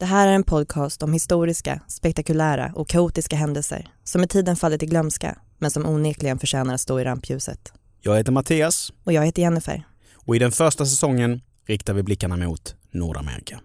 [0.00, 4.82] Det här är en podcast om historiska, spektakulära och kaotiska händelser som med tiden fallit
[4.82, 7.72] i glömska men som onekligen förtjänar att stå i rampljuset.
[8.00, 9.82] Jag heter Mattias Och jag heter Jennifer.
[10.14, 13.60] och i den första säsongen riktar vi blickarna mot Nordamerika.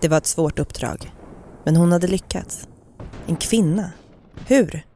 [0.00, 1.12] Det var ett svårt uppdrag.
[1.64, 2.68] Men hon hade lyckats.
[3.26, 3.92] En kvinna.
[4.46, 4.86] Hur?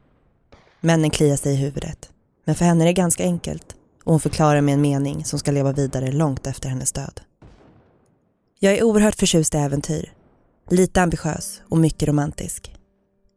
[0.81, 2.09] Männen kliar sig i huvudet.
[2.45, 3.75] Men för henne är det ganska enkelt.
[4.03, 7.21] Och hon förklarar med en mening som ska leva vidare långt efter hennes död.
[8.59, 10.13] Jag är oerhört förtjust i äventyr.
[10.69, 12.75] Lite ambitiös och mycket romantisk.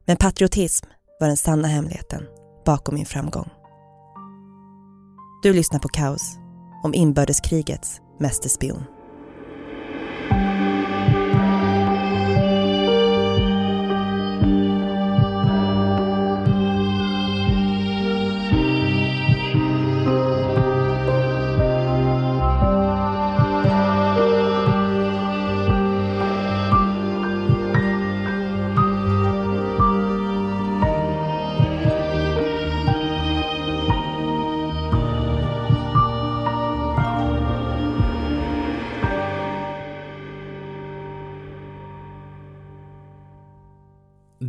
[0.07, 0.87] Men patriotism
[1.21, 2.27] var den sanna hemligheten
[2.65, 3.51] bakom min framgång.
[5.43, 6.37] Du lyssnar på Kaos
[6.83, 8.85] om inbördeskrigets mästerspion.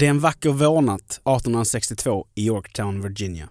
[0.02, 3.50] Det är en vacker vårnatt 1862 i Yorktown, Virginia.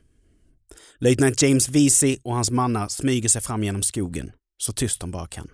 [0.98, 5.26] Löjtnant James Vesey och hans mannar smyger sig fram genom skogen, så tyst de bara
[5.26, 5.50] kan.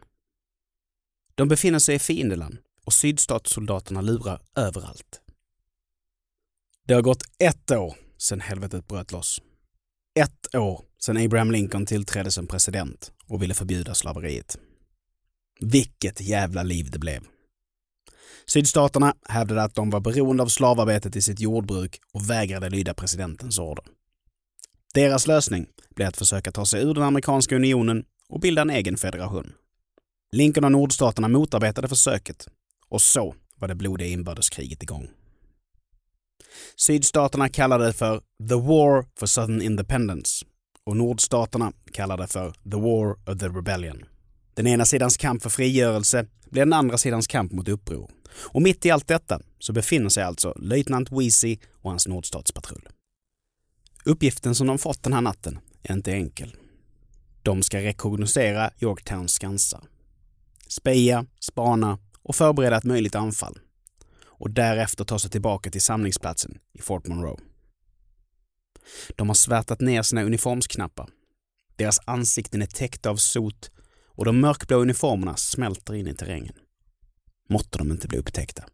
[1.34, 5.20] De befinner sig i fiendeland och sydstatssoldaterna lurar överallt.
[6.86, 9.42] Det har gått ett år sedan helvetet bröt loss.
[10.18, 14.58] Ett år sedan Abraham Lincoln tillträdde som president och ville förbjuda slaveriet.
[15.60, 17.35] Vilket jävla liv det blev.
[18.50, 23.58] Sydstaterna hävdade att de var beroende av slavarbetet i sitt jordbruk och vägrade lyda presidentens
[23.58, 23.84] order.
[24.94, 28.96] Deras lösning blev att försöka ta sig ur den amerikanska unionen och bilda en egen
[28.96, 29.52] federation.
[30.32, 32.48] Lincoln och nordstaterna motarbetade försöket
[32.88, 35.08] och så var det blodiga inbördeskriget igång.
[36.76, 38.18] Sydstaterna kallade det för
[38.48, 40.46] “The War for Southern Independence”
[40.84, 44.04] och nordstaterna kallade det för “The War of the Rebellion”.
[44.56, 48.10] Den ena sidans kamp för frigörelse blir den andra sidans kamp mot uppror.
[48.34, 52.88] Och mitt i allt detta så befinner sig alltså löjtnant Weesey och hans nordstatspatrull.
[54.04, 56.56] Uppgiften som de fått den här natten är inte enkel.
[57.42, 59.84] De ska rekognosera Yorktowns skansar.
[60.68, 63.58] Speja, spana och förbereda ett möjligt anfall.
[64.24, 67.38] Och därefter ta sig tillbaka till samlingsplatsen i Fort Monroe.
[69.16, 71.08] De har svärtat ner sina uniformsknappar.
[71.76, 73.70] Deras ansikten är täckta av sot
[74.16, 76.54] och de mörkblå uniformerna smälter in i terrängen.
[77.48, 78.64] Måtte de inte bli upptäckta.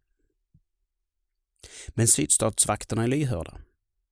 [1.89, 3.59] Men sydstatsvakterna är lyhörda.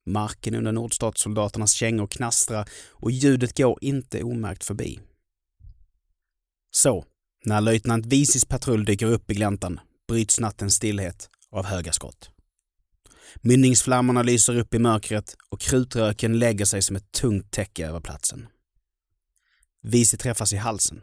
[0.06, 5.00] Marken under nordstatssoldaternas kängor knastrar och ljudet går inte omärkt förbi.
[6.70, 7.04] Så,
[7.44, 12.30] när löjtnant Visis patrull dyker upp i gläntan bryts nattens stillhet av höga skott.
[13.42, 18.46] Mynningsflammorna lyser upp i mörkret och krutröken lägger sig som ett tungt täcke över platsen.
[19.82, 21.00] Visi träffas i halsen.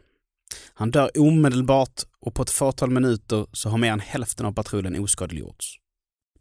[0.74, 5.00] Han dör omedelbart och på ett fåtal minuter så har mer än hälften av patrullen
[5.00, 5.78] oskadliggjorts.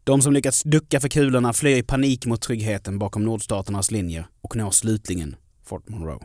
[0.03, 4.55] De som lyckats ducka för kulorna flyr i panik mot tryggheten bakom nordstaternas linjer och
[4.55, 5.35] når slutligen
[5.65, 6.19] Fort Monroe.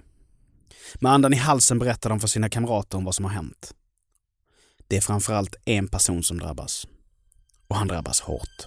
[1.00, 3.74] Med andan i halsen berättar de för sina kamrater om vad som har hänt.
[4.88, 6.86] Det är framförallt en person som drabbas.
[7.68, 8.66] Och han drabbas hårt.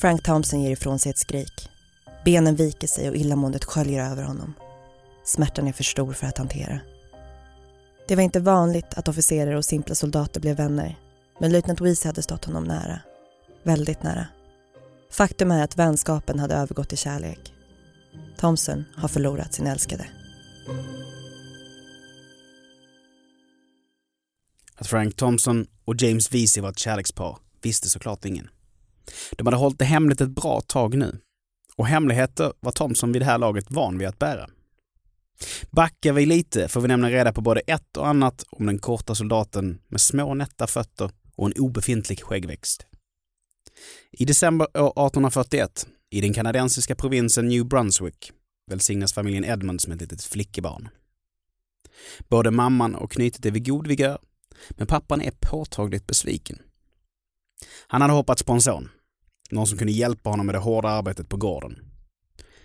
[0.00, 1.68] Frank Thompson ger ifrån sig ett skrik.
[2.24, 4.54] Benen viker sig och illamåendet sköljer över honom.
[5.28, 6.80] Smärtan är för stor för att hantera.
[8.08, 10.98] Det var inte vanligt att officerare och simpla soldater blev vänner.
[11.40, 13.00] Men löjtnant Weese hade stått honom nära.
[13.62, 14.26] Väldigt nära.
[15.10, 17.52] Faktum är att vänskapen hade övergått i kärlek.
[18.38, 20.06] Thompson har förlorat sin älskade.
[24.74, 28.48] Att Frank Thompson och James Vesey var ett kärlekspar visste såklart ingen.
[29.36, 31.20] De hade hållit det hemligt ett bra tag nu.
[31.76, 34.50] Och hemligheter var Thompson vid det här laget van vid att bära.
[35.70, 39.14] Backar vi lite får vi nämligen reda på både ett och annat om den korta
[39.14, 42.86] soldaten med små nätta fötter och en obefintlig skäggväxt.
[44.12, 48.32] I december år 1841, i den kanadensiska provinsen New Brunswick,
[48.70, 50.88] välsignas familjen Edmunds med ett litet flickebarn.
[52.28, 54.18] Både mamman och knytet är vid god vigör,
[54.70, 56.58] men pappan är påtagligt besviken.
[57.86, 58.90] Han hade hoppats på en son,
[59.50, 61.78] någon som kunde hjälpa honom med det hårda arbetet på gården.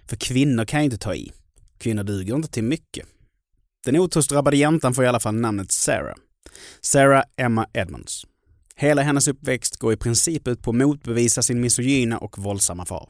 [0.06, 1.32] För kvinnor kan ju inte ta i.
[1.84, 3.08] Kvinnor duger inte till mycket.
[3.86, 6.16] Den otursdrabbade jäntan får i alla fall namnet Sarah.
[6.82, 8.26] Sarah Emma Edmonds.
[8.76, 13.10] Hela hennes uppväxt går i princip ut på att motbevisa sin misogyna och våldsamma far.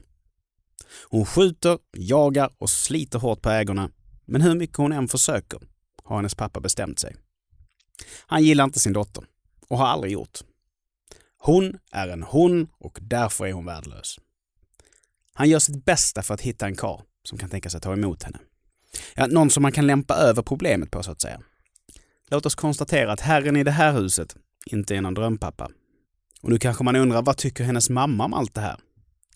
[1.09, 3.89] Hon skjuter, jagar och sliter hårt på ägorna,
[4.25, 5.59] men hur mycket hon än försöker
[6.03, 7.15] har hennes pappa bestämt sig.
[8.25, 9.23] Han gillar inte sin dotter
[9.67, 10.39] och har aldrig gjort.
[11.37, 14.19] Hon är en hon och därför är hon värdelös.
[15.33, 18.23] Han gör sitt bästa för att hitta en karl som kan tänka sig ta emot
[18.23, 18.39] henne.
[19.15, 21.41] Ja, någon som man kan lämpa över problemet på så att säga.
[22.31, 24.35] Låt oss konstatera att herren i det här huset
[24.65, 25.69] inte är någon drömpappa.
[26.41, 28.79] Och nu kanske man undrar, vad tycker hennes mamma om allt det här?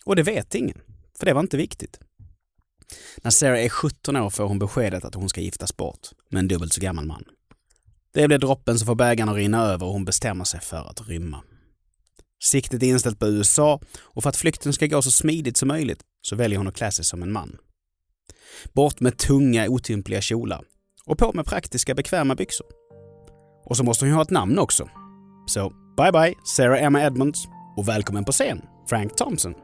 [0.04, 0.80] Och det vet ingen,
[1.18, 2.00] för det var inte viktigt.
[3.16, 6.48] När Sarah är 17 år får hon beskedet att hon ska giftas bort med en
[6.48, 7.24] dubbelt så gammal man.
[8.14, 11.08] Det blir droppen som får bägaren att rinna över och hon bestämmer sig för att
[11.08, 11.42] rymma.
[12.42, 16.02] Siktet är inställt på USA och för att flykten ska gå så smidigt som möjligt
[16.20, 17.58] så väljer hon att klä sig som en man.
[18.72, 20.64] Bort med tunga, otympliga kjolar
[21.06, 22.66] och på med praktiska, bekväma byxor.
[23.64, 24.88] Och så måste hon ju ha ett namn också.
[25.46, 27.44] Så bye bye Sarah Emma Edmonds
[27.76, 29.54] och välkommen på scen Frank Thompson.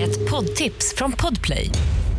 [0.00, 1.70] Ett poddtips från Podplay.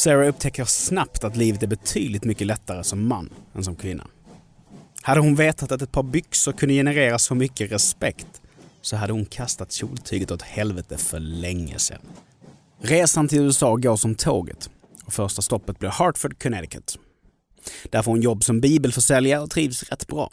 [0.00, 4.06] Sarah upptäcker snabbt att livet är betydligt mycket lättare som man än som kvinna.
[5.02, 8.42] Hade hon vetat att ett par byxor kunde generera så mycket respekt
[8.80, 12.00] så hade hon kastat kjoltyget åt helvete för länge sedan.
[12.80, 14.70] Resan till USA går som tåget
[15.04, 16.98] och första stoppet blir Hartford, Connecticut.
[17.90, 20.30] Där får hon jobb som bibelförsäljare och trivs rätt bra.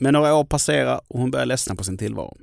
[0.00, 2.36] Men några år passerar och hon börjar ledsna på sin tillvaro.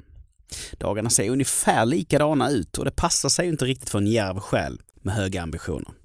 [0.77, 4.81] Dagarna ser ungefär likadana ut och det passar sig inte riktigt för en djärv själ
[5.01, 5.98] med höga ambitioner.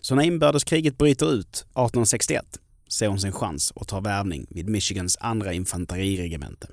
[0.00, 2.44] Så när inbördeskriget bryter ut 1861
[2.88, 6.68] ser hon sin chans och tar värvning vid Michigans andra infanteriregemente.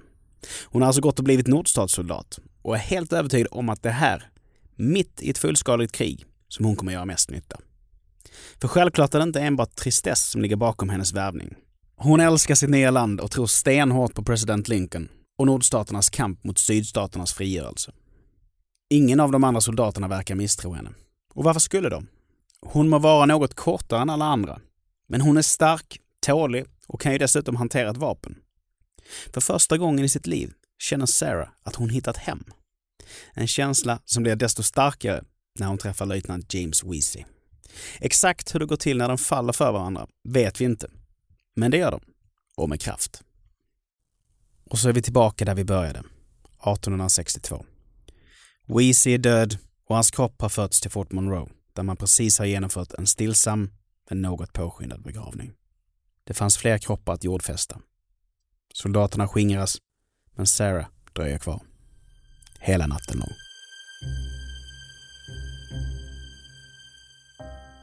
[0.65, 4.29] Hon har alltså gått och blivit nordstatssoldat och är helt övertygad om att det här,
[4.75, 7.57] mitt i ett fullskaligt krig, som hon kommer göra mest nytta.
[8.61, 11.55] För självklart är det inte enbart tristess som ligger bakom hennes värvning.
[11.95, 16.57] Hon älskar sitt nya land och tror stenhårt på president Lincoln och nordstaternas kamp mot
[16.57, 17.91] sydstaternas frigörelse.
[18.89, 20.89] Ingen av de andra soldaterna verkar misstro henne.
[21.33, 22.07] Och varför skulle de?
[22.65, 24.59] Hon må vara något kortare än alla andra,
[25.07, 28.35] men hon är stark, tålig och kan ju dessutom hantera ett vapen.
[29.33, 32.43] För första gången i sitt liv känner Sarah att hon hittat hem.
[33.33, 35.23] En känsla som blir desto starkare
[35.59, 37.23] när hon träffar löjtnant James Weesey.
[37.99, 40.87] Exakt hur det går till när de faller för varandra vet vi inte.
[41.55, 42.01] Men det gör de.
[42.57, 43.23] Och med kraft.
[44.69, 45.99] Och så är vi tillbaka där vi började.
[45.99, 47.65] 1862.
[48.65, 52.45] Weesey är död och hans kropp har förts till Fort Monroe där man precis har
[52.45, 53.69] genomfört en stillsam
[54.09, 55.53] men något påskyndad begravning.
[56.23, 57.81] Det fanns fler kroppar att jordfästa.
[58.73, 59.77] Soldaterna skingras,
[60.35, 61.61] men Sarah dröjer kvar.
[62.59, 63.29] Hela natten lång.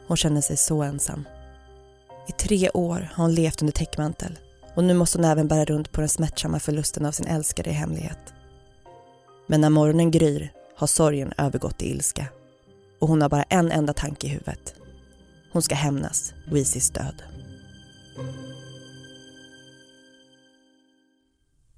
[0.06, 1.28] Hon känner sig så ensam.
[2.28, 4.38] I tre år har hon levt under täckmantel
[4.74, 7.72] och nu måste hon även bära runt på den smärtsamma förlusten av sin älskade i
[7.72, 8.34] hemlighet.
[9.46, 12.26] Men när morgonen gryr har sorgen övergått i ilska
[13.00, 14.74] och hon har bara en enda tanke i huvudet.
[15.52, 17.22] Hon ska hämnas Weezys död.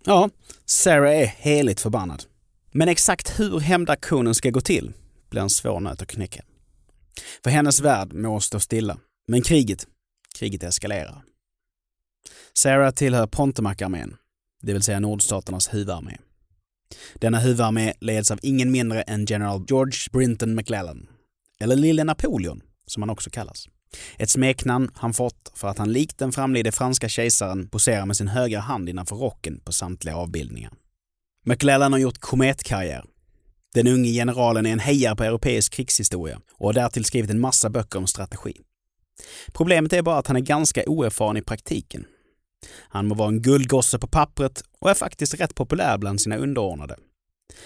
[0.04, 0.30] Ja,
[0.64, 2.24] Sarah är heligt förbannad.
[2.72, 4.92] Men exakt hur hämndaktionen ska gå till
[5.30, 6.44] blir en svår nöt att knäcka.
[7.44, 8.98] För hennes värld må stå stilla.
[9.28, 9.86] Men kriget,
[10.38, 11.22] kriget eskalerar.
[12.54, 14.16] Sarah tillhör Pontemac-armén,
[14.62, 16.16] det vill säga nordstaternas huvudarmé.
[17.14, 21.06] Denna huvudarmé leds av ingen mindre än general George Brinton McClellan,
[21.60, 23.68] eller Lille Napoleon som han också kallas.
[24.18, 28.28] Ett smeknamn han fått för att han likt den framlidne franska kejsaren poserar med sin
[28.28, 30.72] högra hand innanför rocken på samtliga avbildningar.
[31.44, 33.04] McClellan har gjort kometkarriär.
[33.74, 37.70] Den unge generalen är en hejare på europeisk krigshistoria och har därtill skrivit en massa
[37.70, 38.56] böcker om strategi.
[39.52, 42.04] Problemet är bara att han är ganska oerfaren i praktiken.
[42.88, 46.96] Han må vara en guldgosse på pappret och är faktiskt rätt populär bland sina underordnade.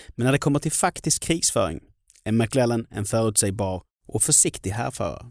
[0.09, 1.81] Men när det kommer till faktisk krigsföring
[2.25, 5.27] är McLellan en förutsägbar och försiktig härförare.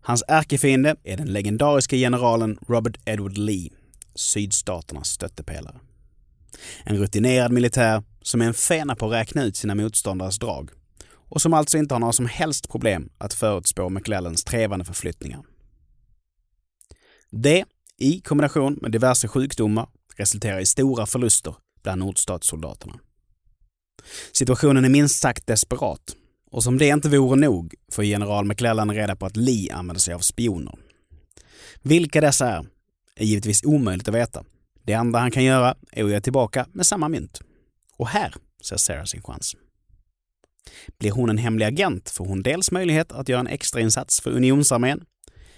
[0.00, 3.70] Hans ärkefiende är den legendariska generalen Robert Edward Lee,
[4.14, 5.80] sydstaternas stöttepelare.
[6.84, 10.70] En rutinerad militär som är en fena på att räkna ut sina motståndares drag
[11.12, 15.42] och som alltså inte har några som helst problem att förutspå McLellans trevande förflyttningar.
[17.30, 17.64] Det,
[17.98, 22.98] i kombination med diverse sjukdomar, resulterar i stora förluster bland nordstatssoldaterna.
[24.32, 26.16] Situationen är minst sagt desperat
[26.50, 30.14] och som det inte vore nog får general McClellan reda på att Lee använder sig
[30.14, 30.74] av spioner.
[31.82, 32.66] Vilka dessa är,
[33.16, 34.44] är givetvis omöjligt att veta.
[34.82, 37.40] Det enda han kan göra är att ge tillbaka med samma mynt.
[37.96, 39.56] Och här ser Sarah sin chans.
[40.98, 45.04] Blir hon en hemlig agent får hon dels möjlighet att göra en extrainsats för unionsarmén,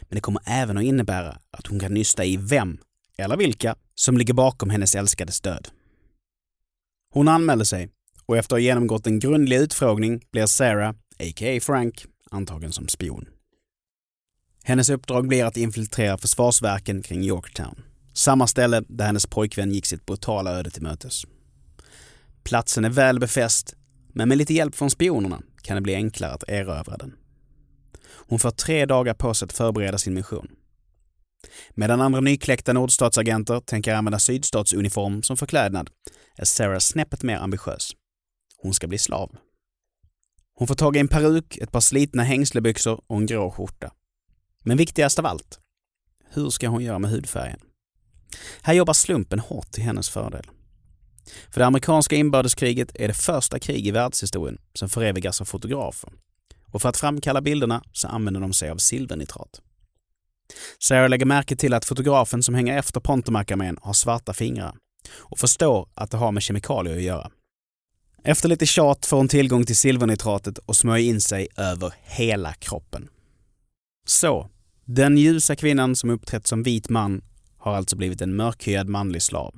[0.00, 2.78] men det kommer även att innebära att hon kan nysta i vem,
[3.18, 5.68] eller vilka, som ligger bakom hennes älskades död.
[7.10, 7.88] Hon anmäler sig
[8.30, 11.60] och efter att ha genomgått en grundlig utfrågning blir Sarah, a.k.a.
[11.60, 13.28] Frank, antagen som spion.
[14.64, 17.82] Hennes uppdrag blir att infiltrera försvarsverken kring Yorktown.
[18.14, 21.22] Samma ställe där hennes pojkvän gick sitt brutala öde till mötes.
[22.44, 23.74] Platsen är väl befäst,
[24.12, 27.12] men med lite hjälp från spionerna kan det bli enklare att erövra den.
[28.04, 30.48] Hon får tre dagar på sig att förbereda sin mission.
[31.70, 35.90] Medan andra nykläckta nordstatsagenter tänker använda sydstatsuniform som förklädnad
[36.36, 37.96] är Sarah snäppet mer ambitiös.
[38.62, 39.36] Hon ska bli slav.
[40.54, 43.92] Hon får tag i en peruk, ett par slitna hängslebyxor och en grå skjorta.
[44.64, 45.60] Men viktigast av allt,
[46.30, 47.60] hur ska hon göra med hudfärgen?
[48.62, 50.46] Här jobbar slumpen hårt till hennes fördel.
[51.50, 56.12] För det amerikanska inbördeskriget är det första krig i världshistorien som förevigas av fotografer.
[56.72, 59.60] Och för att framkalla bilderna så använder de sig av silvernitrat.
[60.78, 64.76] Sarah lägger märke till att fotografen som hänger efter Pontomac-armén har svarta fingrar
[65.12, 67.30] och förstår att det har med kemikalier att göra.
[68.24, 73.08] Efter lite tjat får hon tillgång till silvernitratet och smörjer in sig över hela kroppen.
[74.06, 74.50] Så,
[74.84, 77.22] den ljusa kvinnan som uppträtt som vit man
[77.58, 79.54] har alltså blivit en mörkhyad manlig slav.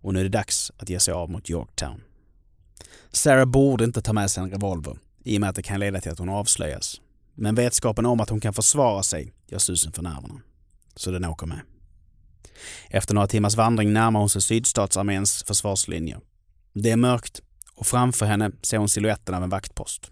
[0.00, 2.00] Och nu är det dags att ge sig av mot Yorktown.
[3.12, 6.00] Sarah borde inte ta med sig en revolver i och med att det kan leda
[6.00, 7.00] till att hon avslöjas.
[7.34, 10.40] Men vetskapen om att hon kan försvara sig gör susen för nerverna.
[10.96, 11.60] Så den åker med.
[12.90, 16.20] Efter några timmars vandring närmar hon sig sydstatsarméns försvarslinjer.
[16.72, 17.42] Det är mörkt
[17.78, 20.10] och framför henne ser hon siluetten av en vaktpost.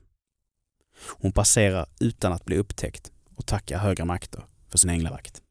[1.09, 5.43] Hon passerar utan att bli upptäckt och tackar högre makter för sin änglavakt.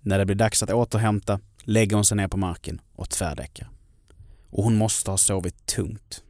[0.00, 3.70] När det blir dags att återhämta lägger hon sig ner på marken och tvärdäckar.
[4.50, 6.22] Och hon måste ha sovit tungt.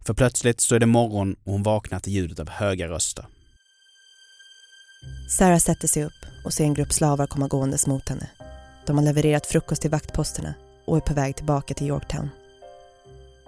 [0.00, 3.26] För plötsligt så är det morgon och hon vaknar till ljudet av höga röster.
[5.38, 8.30] Sarah sätter sig upp och ser en grupp slavar komma gåendes mot henne.
[8.86, 10.54] De har levererat frukost till vaktposterna
[10.86, 12.28] och är på väg tillbaka till Yorktown.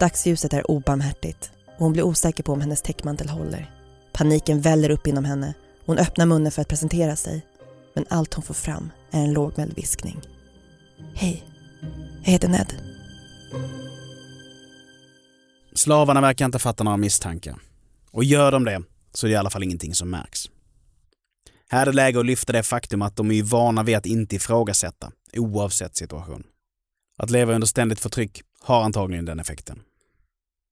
[0.03, 3.71] Dagsljuset är obarmhärtigt och hon blir osäker på om hennes täckmantel håller.
[4.13, 5.55] Paniken väller upp inom henne
[5.87, 7.47] hon öppnar munnen för att presentera sig.
[7.95, 10.21] Men allt hon får fram är en lågmäld viskning.
[11.15, 11.45] Hej,
[12.25, 12.75] jag heter Ned.
[15.75, 17.59] Slavarna verkar inte fatta några misstankar.
[18.11, 18.83] Och gör de det
[19.15, 20.51] så är det i alla fall ingenting som märks.
[21.69, 24.37] Här är det läge att lyfta det faktum att de är vana vid att inte
[24.37, 26.45] ifrågasätta, oavsett situation.
[27.19, 29.83] Att leva under ständigt förtryck har antagligen den effekten.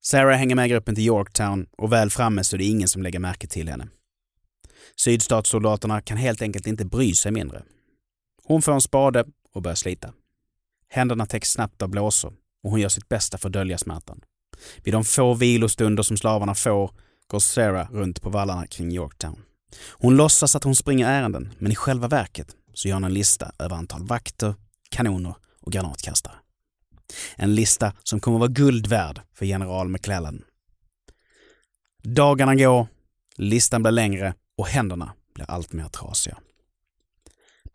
[0.03, 3.19] Sarah hänger med gruppen till Yorktown och väl framme så är det ingen som lägger
[3.19, 3.87] märke till henne.
[4.95, 7.63] Sydstatssoldaterna kan helt enkelt inte bry sig mindre.
[8.43, 10.13] Hon får en spade och börjar slita.
[10.89, 14.21] Händerna täcks snabbt av blåsor och hon gör sitt bästa för att dölja smärtan.
[14.83, 16.91] Vid de få vilostunder som slavarna får
[17.27, 19.41] går Sarah runt på vallarna kring Yorktown.
[19.89, 23.51] Hon låtsas att hon springer ärenden, men i själva verket så gör hon en lista
[23.59, 24.55] över antal vakter,
[24.89, 26.35] kanoner och granatkastare.
[27.35, 30.43] En lista som kommer vara guld värd för general McClellan.
[32.03, 32.87] Dagarna går,
[33.35, 36.37] listan blir längre och händerna blir allt mer trasiga.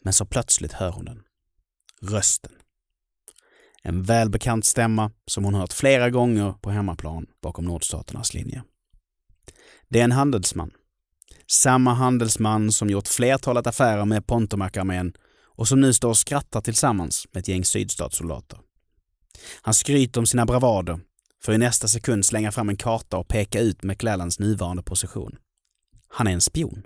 [0.03, 1.23] Men så plötsligt hör hon den.
[2.03, 2.53] Rösten.
[3.83, 8.63] En välbekant stämma som hon hört flera gånger på hemmaplan bakom nordstaternas linje.
[9.89, 10.71] Det är en handelsman.
[11.47, 15.13] Samma handelsman som gjort flertalet affärer med Pontomac-armén
[15.57, 18.59] och som nu står och skrattar tillsammans med ett gäng sydstatssoldater.
[19.63, 21.01] Han skryter om sina bravader
[21.43, 25.39] för i nästa sekund slänga fram en karta och peka ut McClellans nuvarande position.
[26.09, 26.83] Han är en spion.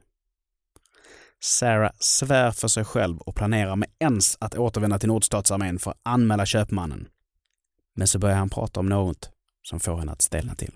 [1.42, 6.00] Sarah svär för sig själv och planerar med ens att återvända till nordstatsarmén för att
[6.02, 7.08] anmäla köpmannen.
[7.94, 9.30] Men så börjar han prata om något
[9.62, 10.72] som får henne att ställa till.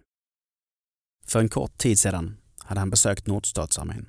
[1.26, 4.06] För en kort tid sedan hade han besökt nordstatsarmén.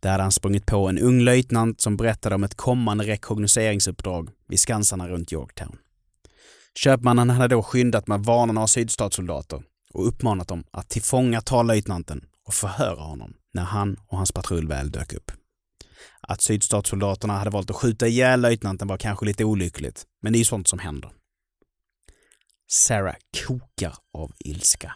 [0.00, 4.60] Där hade han sprungit på en ung löjtnant som berättade om ett kommande rekognoseringsuppdrag vid
[4.60, 5.78] skansarna runt Yorktown.
[6.78, 9.62] Köpmannen hade då skyndat med varna några sydstatssoldater
[9.94, 14.90] och uppmanat dem att tillfångata löjtnanten och förhöra honom när han och hans patrull väl
[14.90, 15.30] dök upp.
[16.20, 20.38] Att sydstatssoldaterna hade valt att skjuta ihjäl löjtnanten var kanske lite olyckligt, men det är
[20.38, 21.10] ju sånt som händer.
[22.70, 23.14] Sarah
[23.46, 24.94] kokar av ilska.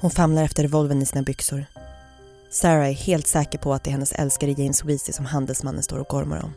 [0.00, 1.64] Hon famlar efter revolven i sina byxor.
[2.50, 5.98] Sarah är helt säker på att det är hennes älskade James Weezy som handelsmannen står
[5.98, 6.52] och gormar om.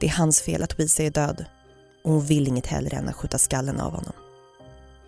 [0.00, 1.44] Det är hans fel att Weezy är död
[2.04, 4.12] och hon vill inget hellre än att skjuta skallen av honom.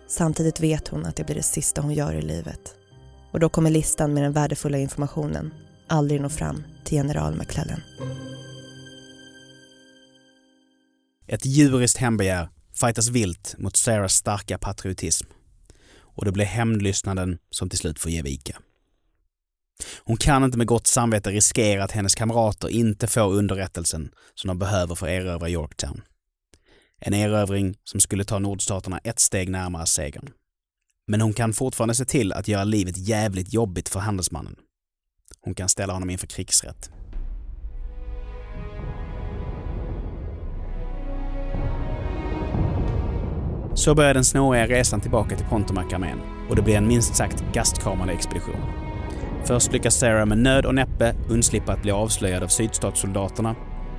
[0.07, 2.75] Samtidigt vet hon att det blir det sista hon gör i livet.
[3.31, 5.53] Och då kommer listan med den värdefulla informationen
[5.87, 7.81] aldrig nå fram till general McClellan.
[11.27, 15.27] Ett djuriskt hämndbegär fightas vilt mot Sarahs starka patriotism.
[15.93, 18.57] Och det blir hämndlystnaden som till slut får ge vika.
[20.03, 24.59] Hon kan inte med gott samvete riskera att hennes kamrater inte får underrättelsen som de
[24.59, 26.01] behöver för att erövra Yorktown.
[27.05, 30.29] En erövring som skulle ta nordstaterna ett steg närmare segern.
[31.07, 34.55] Men hon kan fortfarande se till att göra livet jävligt jobbigt för handelsmannen.
[35.41, 36.91] Hon kan ställa honom inför krigsrätt.
[43.75, 48.13] Så börjar den snåriga resan tillbaka till Pontomac-armén och det blir en minst sagt gastkramande
[48.13, 48.61] expedition.
[49.45, 53.55] Först lyckas Sarah med nöd och näppe undslippa att bli avslöjad av sydstatssoldaterna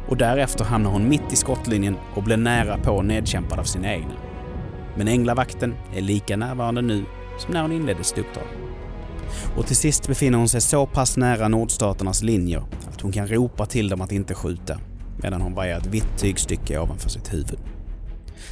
[0.08, 4.14] och därefter hamnar hon mitt i skottlinjen och blir nära på nedkämpad av sina egna.
[4.96, 7.04] Men änglavakten är lika närvarande nu
[7.38, 8.46] som när hon inledde sitt uppdrag.
[9.56, 13.66] Och till sist befinner hon sig så pass nära nordstaternas linjer att hon kan ropa
[13.66, 14.78] till dem att inte skjuta
[15.22, 17.58] medan hon vajar ett vitt tygstycke ovanför sitt huvud.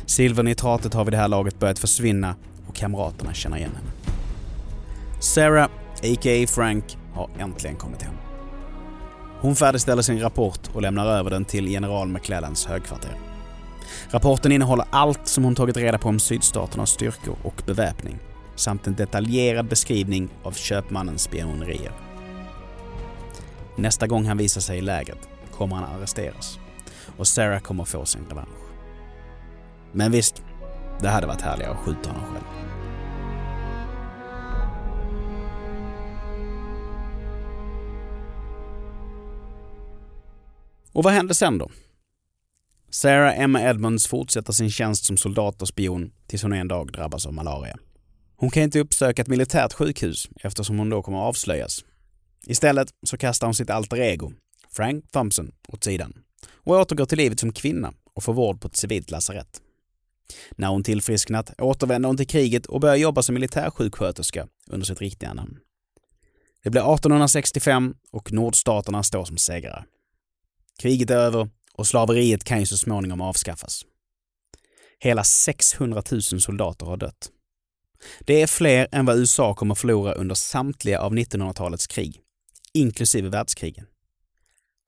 [0.07, 2.35] Silvernitratet har vid det här laget börjat försvinna
[2.66, 3.90] och kamraterna känner igen henne.
[5.21, 5.69] Sarah,
[6.02, 6.47] a.k.a.
[6.47, 8.14] Frank, har äntligen kommit hem.
[9.40, 13.14] Hon färdigställer sin rapport och lämnar över den till general McClellans högkvarter.
[14.11, 18.18] Rapporten innehåller allt som hon tagit reda på om sydstaternas styrkor och beväpning
[18.56, 21.92] samt en detaljerad beskrivning av köpmannens spionerier.
[23.76, 26.59] Nästa gång han visar sig i lägret kommer han arresteras
[27.16, 28.49] och Sarah kommer få sin revansch.
[29.92, 30.42] Men visst,
[31.00, 32.79] det hade varit härligare att skjuta honom själv.
[40.92, 41.70] Och vad hände sen då?
[42.90, 47.26] Sarah Emma Edmonds fortsätter sin tjänst som soldat och spion tills hon en dag drabbas
[47.26, 47.79] av malaria.
[48.37, 51.85] Hon kan inte uppsöka ett militärt sjukhus eftersom hon då kommer avslöjas.
[52.46, 54.33] Istället så kastar hon sitt alter ego,
[54.70, 56.12] Frank Thompson, åt sidan
[56.48, 59.61] och återgår till livet som kvinna och får vård på ett civilt lasarett.
[60.50, 65.35] När hon tillfrisknat återvänder hon till kriget och börjar jobba som militärsjuksköterska under sitt riktiga
[65.35, 65.59] namn.
[66.62, 69.85] Det blir 1865 och nordstaterna står som segrare.
[70.81, 73.83] Kriget är över och slaveriet kan ju så småningom avskaffas.
[74.99, 77.31] Hela 600 000 soldater har dött.
[78.21, 82.21] Det är fler än vad USA kommer förlora under samtliga av 1900-talets krig,
[82.75, 83.87] inklusive världskrigen.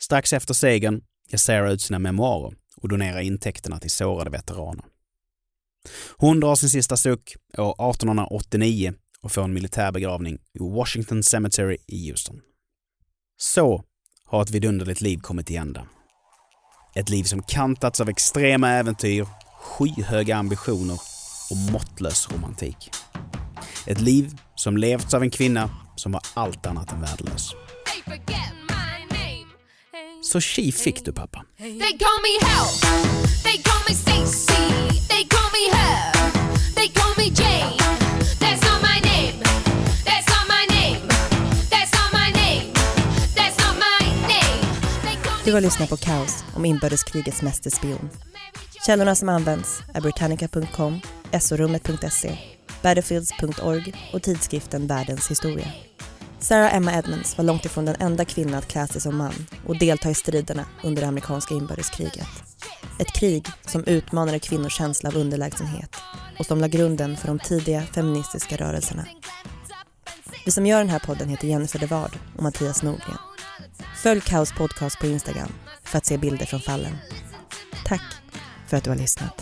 [0.03, 4.85] Strax efter segern ger Sarah ut sina memoarer och donerar intäkterna till sårade veteraner.
[6.17, 12.09] Hon drar sin sista suck år 1889 och får en militärbegravning i Washington Cemetery i
[12.09, 12.41] Houston.
[13.37, 13.85] Så
[14.33, 15.87] har ett vidunderligt liv kommit till ända.
[16.95, 19.27] Ett liv som kantats av extrema äventyr,
[19.61, 20.99] skyhöga ambitioner
[21.51, 22.91] och måttlös romantik.
[23.87, 27.51] Ett liv som levts av en kvinna som var allt annat än värdelös.
[30.23, 31.45] Så tji fick du pappa.
[31.59, 33.32] They call me Hell.
[45.53, 48.11] Du har lyssnat på Kaos om inbördeskrigets mästerspion.
[48.87, 51.01] Källorna som används är britannica.com,
[51.41, 52.39] sorummet.se,
[52.83, 55.69] battlefields.org och tidskriften Världens historia.
[56.39, 59.79] Sarah Emma Edmonds var långt ifrån den enda kvinnan att klä sig som man och
[59.79, 62.29] delta i striderna under det amerikanska inbördeskriget.
[62.99, 65.97] Ett krig som utmanade kvinnors känsla av underlägsenhet
[66.39, 69.07] och som la grunden för de tidiga feministiska rörelserna.
[70.45, 73.32] Vi som gör den här podden heter Jennifer de Ward och Mattias Nordgren.
[74.03, 75.53] Följ Kaos podcast på Instagram
[75.85, 76.97] för att se bilder från fallen.
[77.85, 78.03] Tack
[78.67, 79.42] för att du har lyssnat.